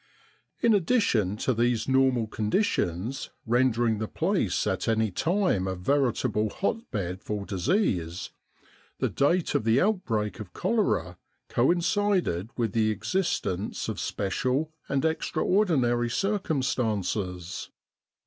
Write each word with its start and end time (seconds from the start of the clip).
In 0.61 0.73
addition 0.73 1.37
to 1.37 1.53
these 1.53 1.87
normal 1.87 2.25
conditions 2.25 3.29
rendering 3.45 3.99
the 3.99 4.07
place 4.07 4.65
at 4.65 4.87
any 4.87 5.11
time 5.11 5.67
a 5.67 5.75
veritable 5.75 6.49
hot 6.49 6.89
bed 6.89 7.21
for 7.21 7.45
disease, 7.45 8.31
the 8.97 9.09
date 9.09 9.53
of 9.53 9.63
the 9.63 9.79
outbreak 9.79 10.39
of 10.39 10.53
cholera 10.53 11.19
coincided 11.49 12.49
with 12.57 12.71
the 12.73 12.89
existence 12.89 13.87
of 13.87 13.99
special 13.99 14.71
and 14.89 15.05
extraordinary 15.05 16.09
cir 16.09 16.39
cumstances. 16.39 17.69